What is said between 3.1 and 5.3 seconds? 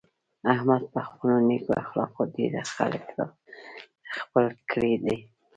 را خپل کړي دي.